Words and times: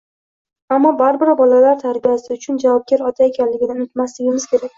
Ammo 0.77 0.93
baribir 1.01 1.31
bolalar 1.41 1.77
tarbiyasi 1.83 2.33
uchun 2.39 2.59
javobgar 2.65 3.05
ota 3.11 3.29
ekanini 3.29 3.71
unumasligimiz 3.77 4.49
kerak 4.57 4.67